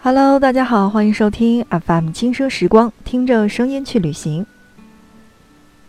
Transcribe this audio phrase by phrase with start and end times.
[0.00, 4.46] Hello，大家好，欢迎收听 FM 轻奢时光，听着声音去旅行。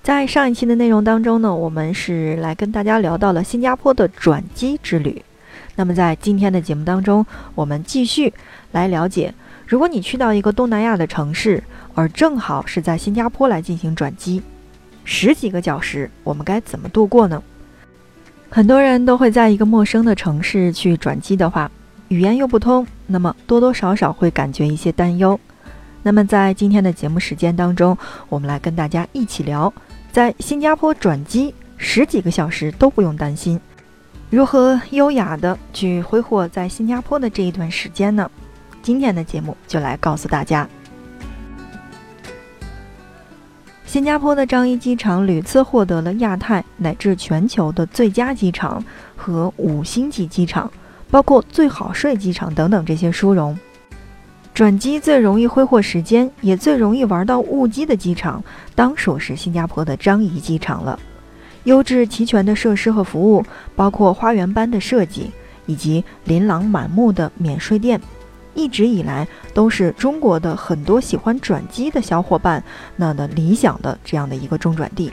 [0.00, 5.20] 在上一期的内容当中呢，我们是来跟大家聊到了新加坡的转机之旅。
[5.74, 7.26] 那么在今天的节目当中，
[7.56, 8.32] 我们继续
[8.70, 9.34] 来了解，
[9.66, 11.64] 如果你去到一个东南亚的城市，
[11.96, 14.40] 而正好是在新加坡来进行转机，
[15.04, 17.42] 十几个小时，我们该怎么度过呢？
[18.48, 21.68] 很多人都会在一个陌生的城市去转机的话，
[22.08, 25.38] 语言又不通，那么多多少少会感觉一些担忧。
[26.02, 27.98] 那么在今天的节目时间当中，
[28.28, 29.72] 我们来跟大家一起聊，
[30.12, 33.60] 在新加坡转机十几个小时都不用担心，
[34.30, 38.30] 如何优雅的去挥霍在新加坡的这一段时间呢？
[38.82, 40.68] 今天的节目就来告诉大家。
[43.84, 48.84] 新加坡的樟宜机场屡次获得了亚太乃至全球的最佳机场
[49.16, 50.70] 和五星级机场，
[51.10, 53.58] 包括最好睡机场等等这些殊荣。
[54.54, 58.42] 转机最容易挥霍时间，也最容易玩到误机的机场，
[58.74, 60.98] 当属是新加坡的樟宜机场了。
[61.64, 65.30] 优质齐全的设施和服务，包括花园般的设计
[65.66, 68.00] 以及琳琅满目的免税店。
[68.54, 72.64] 一直以来都是中国的很多喜欢转机的小伙伴
[72.96, 75.12] 那的理想的这样的一个中转地。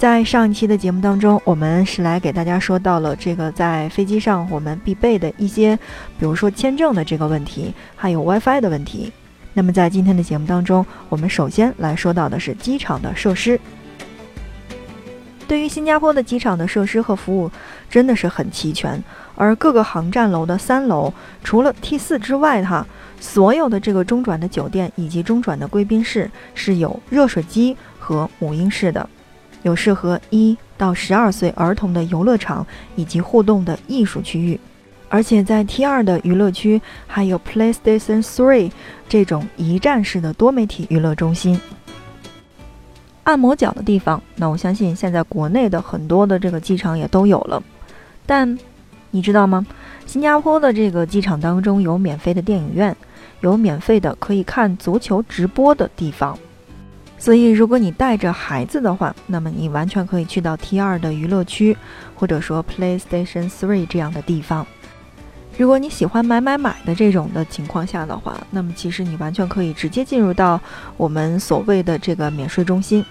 [0.00, 5.76] 在上一期的节目当中，我们是来给大家说到了这个在飞机上我们必备的一些，
[6.18, 9.12] 比如说签证的这个问题，还有 WiFi 的问题。
[9.52, 13.60] 那么在今天的节目当中，我们首先来说到的是机场的设施。
[15.46, 17.50] 对于新加坡的机场的设施和服务，
[17.90, 19.04] 真的是很齐全。
[19.34, 21.12] 而各个航站楼的三楼，
[21.44, 22.86] 除了 T 四之外，哈，
[23.20, 29.06] 所有的这个中转的酒店以及中转的贵宾室是有热水机和母婴室的，
[29.62, 32.66] 有适合一到十二岁儿童的游乐场
[32.96, 34.58] 以及互动的艺术区域，
[35.08, 38.70] 而且在 T 二的娱乐区还有 PlayStation Three
[39.08, 41.60] 这种一站式的多媒体娱乐中心。
[43.24, 47.62] 按摩脚的地方，那我相信现在国内的很多的这个机场也都有了，
[48.26, 48.58] 但。
[49.12, 49.66] 你知道吗？
[50.06, 52.96] 新加坡的这个机场当中有免费的电影院，
[53.40, 56.38] 有免费的可以看足球直播的地方。
[57.20, 61.76] 所以，如果你带着孩子的话，那么你完全可以去到 T 二的娱乐区，
[62.14, 64.66] 或者说 PlayStation Three 这样的地方。
[65.58, 70.58] 如果你喜欢买买买的这种的情况下的话，那么其实你完全可以直接进入到
[70.96, 73.04] 我们所谓的这个免税中心。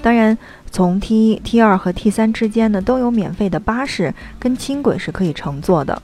[0.00, 0.38] 当然，
[0.70, 6.00] 从 T 一、T 二和 T 三之间呢，都有免费的巴士跟轻轨是可以乘坐的。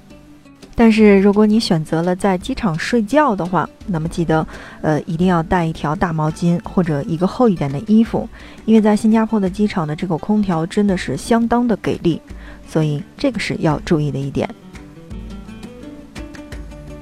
[0.79, 4.47] 但是，如果你选择了在机场睡觉的话，那么记得，
[4.83, 8.29] 呃，一定要带一条大毛巾或者一个厚一点的衣服，
[8.67, 12.21] 因为在新加坡的机场的这个空调真的是相当的给力，
[12.69, 14.47] 所以这个是要注意的一点。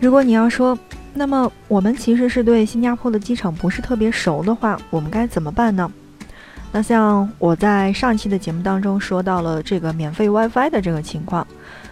[0.01, 0.79] 如果你要说，
[1.12, 5.91] 那么我们其实是对新加坡的机场不是特别熟的话，我们该怎么办呢？
[6.71, 11.47] 那像我在上期的节目当中说到了这个免费 WiFi 的这个情况，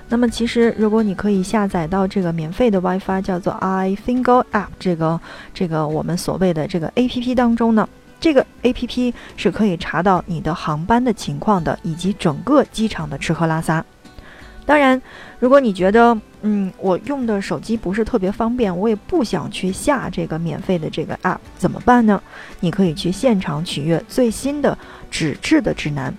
[0.08, 5.20] 那么其实如果你可以下载到这个免费的 WiFi，叫做 iThingo App 这个
[5.54, 7.88] 这个我们所谓的这个 APP 当中呢，
[8.20, 13.84] 这个 APP 是可以查到你的航班的情况的，以及整个机场的吃喝拉撒。
[14.64, 15.00] 当然，
[15.40, 22.22] 如果你觉得，嗯，我用的手机不是特别方便，我也不想去下这个免费的这个 app，怎么办呢？
[22.60, 24.78] 你可以去现场取阅最新的
[25.10, 26.14] 纸质的指南，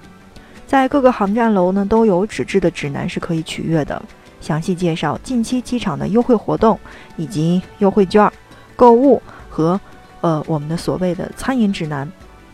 [0.74, 4.02] 在各个航站楼呢都有纸质的指南是可以取阅的，
[4.42, 6.80] 详细介绍近期机场的优惠活动
[7.16, 8.28] 以及优惠券、
[8.76, 9.80] 购物和
[10.22, 12.12] 呃我们的所谓的餐饮指南。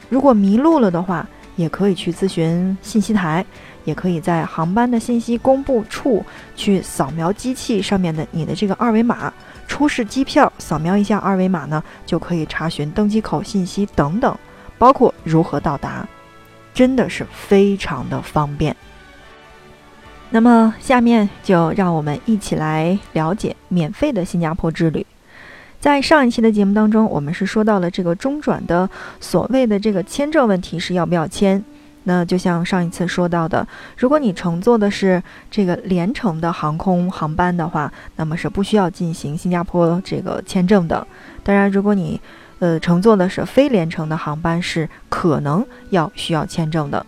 [0.10, 1.26] 如果迷路了的话，
[1.56, 3.46] 也可以去咨询信息台。
[3.86, 6.24] 也可以在航班的信息公布处
[6.58, 9.34] 去扫描机器上面的你的这个二维码，
[9.66, 14.38] 出示机票，扫描一下二维码呢，就可以查询登机口信息等等，
[14.78, 16.06] 包括如何到达，
[16.80, 18.74] 真的是非常的方便。
[20.30, 25.06] 那么下面就让我们一起来了解免费的新加坡之旅。
[25.82, 28.90] 在上一期的节目当中，我们是说到了这个中转的
[29.20, 31.62] 所谓的这个签证问题是要不要签。
[32.04, 33.68] 那就像上一次说到的，
[33.98, 35.22] 如果你乘坐的是
[35.52, 41.06] 这个联程的航空航班的话，那么是不需要进行新加坡这个签证的。
[41.44, 42.22] 当然，如果你
[42.60, 47.06] 呃乘坐的是非联程的航班，是可能要需要签证的。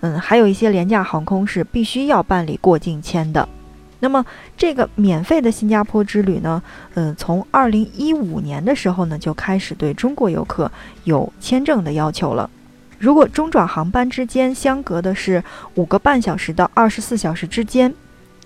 [0.00, 3.48] 嗯，还有一些廉价航空是必须要办理过境签的。
[4.02, 4.24] 那么
[4.56, 6.62] 这个免费的新加坡之旅呢，
[6.94, 10.72] 嗯，从二零一五年的时候呢就开始对中国游客
[11.04, 12.48] 有签证的要求了。
[12.98, 15.44] 如果中转航班之间相隔的是
[15.74, 17.94] 五个半小时到二十四小时之间，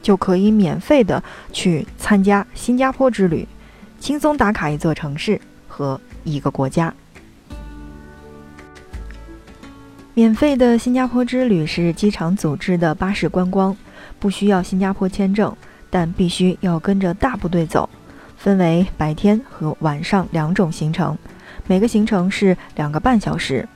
[0.02, 3.46] 就可以免费的去参加新加坡之旅。
[4.00, 5.40] 轻松打卡一座城市
[5.74, 6.94] 和一个国家。
[10.14, 13.76] 免费的新加坡之旅是机场组织的巴士观光，
[14.20, 15.52] 不需要新加坡签证，
[15.90, 17.90] 但必须要跟着大部队走。
[18.36, 21.18] 分为白天和晚上两种行程，
[21.66, 23.68] 每个行程是两个半小时，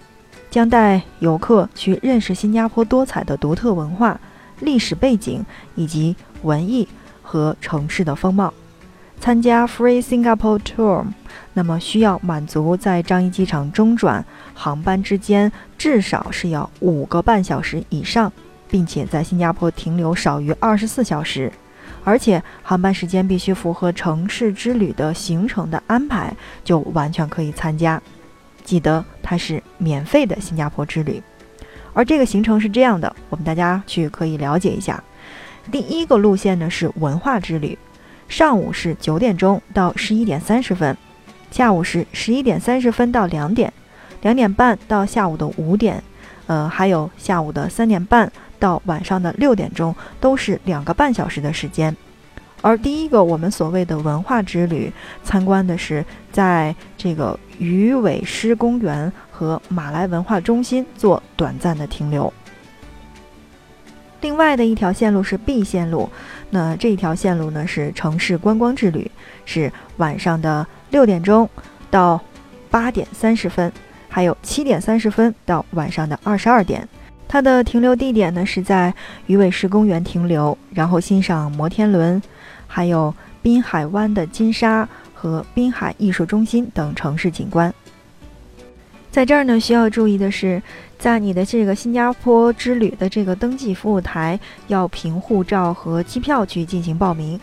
[0.49, 4.21] 将带游客去认识新加坡多彩的独特文化、
[4.61, 5.45] 历史背景
[5.75, 6.87] 以及文艺
[7.21, 8.55] 和城市的风貌。
[9.21, 11.05] 参加 Free Singapore Tour，
[11.53, 14.25] 那么需要满足在樟宜机场中转
[14.55, 18.33] 航班之间至少是要五个半小时以上，
[18.71, 21.53] 并且在新加坡停留少于二十四小时，
[22.05, 26.35] 而且航班时间必须符合城市之旅的行程的安排，
[26.65, 28.01] 就完全可以参加。
[28.65, 31.23] 记得它是免费的新加坡之旅，
[31.93, 35.03] 而这个行程是这样的，我们大家去可以了解一下。
[35.71, 37.77] 第一个路线呢是文化之旅。
[38.29, 40.97] 上午是九点钟到十一点三十分，
[41.51, 43.73] 下午是十一点三十分到两点，
[44.21, 46.03] 两点半到下午的五点，
[46.47, 51.97] 呃，还有下午的三点半到晚上的六点钟，都是两个半小时的时间。
[52.61, 54.93] 而第一个我们所谓的文化之旅，
[55.23, 62.33] 参观的是在这个鱼尾狮公园和马来文化中心做短暂的停留。
[64.21, 66.11] 另外的一条线路是 B 线路，
[66.51, 69.11] 那这一条线路呢是城市观光之旅，
[69.45, 71.49] 是晚上的六点钟
[71.91, 72.21] 到
[72.71, 73.71] 八点三十分，
[74.09, 76.89] 还有七点三十分到晚上的二十二点。
[77.27, 78.93] 它的停留地点呢是在
[79.27, 82.23] 鱼尾狮公园停留，然后欣赏摩天轮，
[82.67, 87.73] 还有滨海湾的金沙和滨海艺术中心等城市景观。
[89.11, 90.63] 在这儿呢，需要注意的是，
[90.99, 94.39] 在你的这个新加坡之旅的这个登记服务台，
[94.69, 97.41] 要凭护照和机票去进行报名。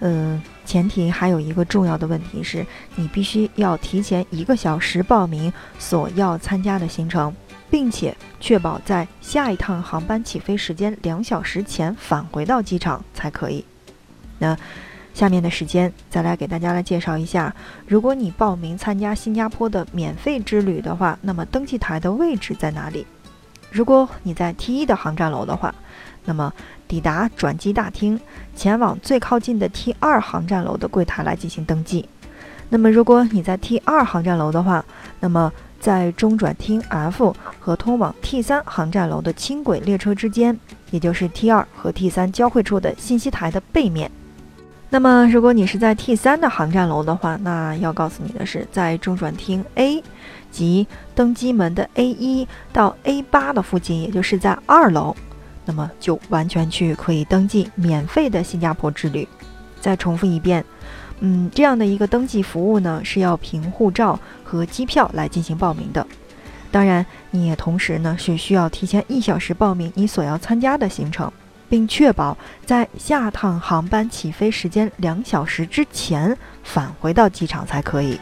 [0.00, 2.66] 嗯，前提还有一个重要的问题是，
[2.96, 7.34] 你必须要提前一个小时报名所要参加的行程，
[7.70, 13.64] 并且确保在下一趟航班起飞时间两小时前返回到机场才可以。
[14.38, 14.56] 那。
[15.16, 17.50] 下面的时间，再来给大家来介绍一下，
[17.86, 23.06] 如果你报名参加新加坡的免费之旅的话，那么登记台的位置在哪里？
[23.70, 25.74] 如果你在 T 一的航站楼的话，
[26.26, 26.52] 那么
[26.86, 28.20] 抵达转机大厅，
[28.54, 32.06] 前往最靠近的 T 二航站楼的柜台来进行登记。
[32.68, 34.84] 那么如果你在 T 二航站楼的话，
[35.20, 40.60] 那么在中转厅 F 和通往 T 三航站楼的轻轨列车之间，
[40.90, 44.10] 也就是 T 二和 T 三交汇处的信息台的背面。
[44.88, 50.02] 那么，如果你是在 T 三的航站楼的话，那要告诉你的是，在中转厅 A
[50.50, 55.14] 及登机门的 A 一到 A 八的附近，也就是在二楼，
[55.64, 59.26] 那么就完全去可以登记免费的新加坡之旅。
[59.80, 60.64] 再重复一遍，
[61.18, 66.06] 嗯，这样的一个登记服务呢，是要凭护照和机票来进行报名的。
[66.70, 71.30] 当然，你也同时呢是需要提前一小时报名你所要参加的行程。
[71.68, 78.18] 并确保在下趟航班起飞时间两小时之前返回到机场才可以。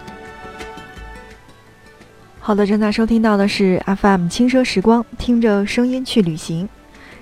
[2.40, 6.68] 好的，正在收听到的是 FM 轻奢时光，听着声音去旅行。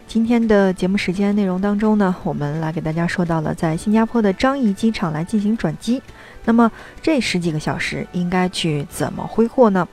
[0.09, 6.03] 今天的节目时间内容当中呢，我们来给大家说到了在新加坡的樟宜机场来进行转机。
[6.45, 9.89] 那么这十几个小时应该去怎么挥霍呢？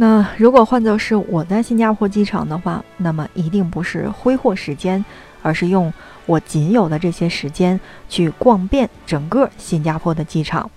[0.00, 5.04] 那如果换作是我在新加坡机场的话，那么一定不是挥霍时间，
[5.42, 5.92] 而是用
[6.24, 7.78] 我仅有的这些时间
[8.08, 10.70] 去逛遍整个新加坡的机场。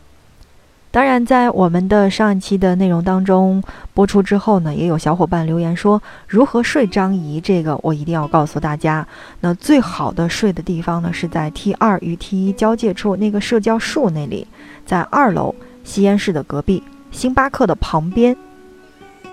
[0.91, 3.63] 当然，在我们的上一期的内容当中
[3.93, 9.07] 播出之后呢，也有小伙伴留言说如何睡张仪，这个我一定要告诉大家。
[9.39, 14.45] 那最好的睡的地方呢，是在 T 二与 T 一交界处那个社交树那里，
[14.85, 18.35] 在二楼吸烟室的隔壁，星巴克的旁边。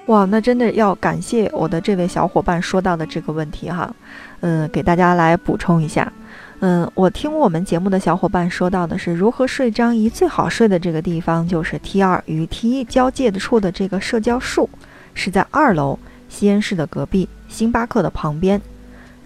[0.07, 3.95] 哇，那真的要感谢我的这位小伙伴说到的这个问题哈，
[4.41, 6.13] 嗯，给大家来补充一下，
[6.59, 14.69] 嗯，我听我们节目的小伙伴说到的是如何睡张仪最好睡的这个地方就是 T 二与 T 一交界的处的这个社交树，
[15.15, 15.97] 是在二楼
[16.29, 18.61] 吸烟室的隔壁，星巴克的旁边。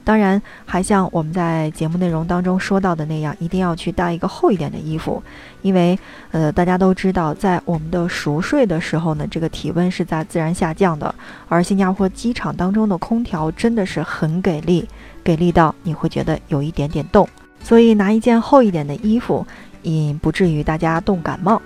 [0.04, 5.22] 当然，还像我们在节目内容当中说到的那样，一定要去带一个厚一点的衣服，
[5.62, 5.98] 因为，
[6.30, 11.14] 呃，大家都知道，在我们的熟睡的时候呢，这个体温是在自然下降的，
[11.48, 14.86] 而新加坡机场当中的空调真的是很给力，
[15.24, 17.26] 给力到你会觉得有一点点冻，
[17.62, 19.46] 所以拿一件厚一点的衣服，
[19.82, 21.62] 以不至于大家冻感冒。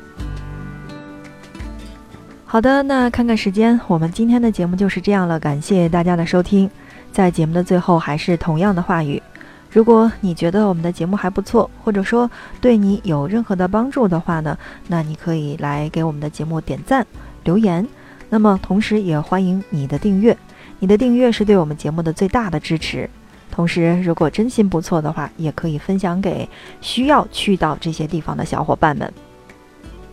[2.44, 6.70] 好的，那看看时间，我们今天的节目就是这样了，感谢大家的收听。
[7.12, 9.22] 在节目的最后，还是同样的话语：
[9.70, 17.06] 如果你觉得我们的节目还不错，或者说对你有任何的帮助的话呢，那你可以来给我们的节目点赞、
[17.44, 17.86] 留言。
[18.30, 20.36] 那么同时也欢迎你的订阅，
[20.78, 23.08] 你的订阅是对我们节目的最大的支持。
[23.50, 26.48] 同时，如果真心不错的话，也可以分享给
[26.80, 29.12] 需要去到这些地方的小伙伴们。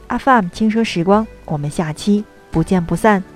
[0.08, 3.35] FM 轻奢时光，我们下期不见不散。